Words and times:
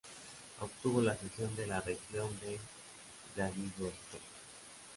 Obtuvo 0.61 0.99
la 0.99 1.13
cesión 1.15 1.55
de 1.55 1.67
la 1.67 1.79
región 1.79 2.29
de 2.39 2.57
Vladivostok. 3.35 4.21